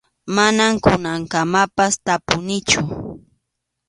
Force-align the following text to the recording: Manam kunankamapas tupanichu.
Manam 0.35 0.73
kunankamapas 0.83 1.93
tupanichu. 2.05 2.81